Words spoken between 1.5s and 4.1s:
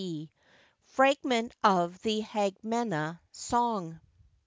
OF THE HAGMENA SONG.